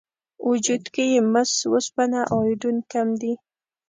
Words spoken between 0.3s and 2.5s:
وجود کې یې مس، وسپنه او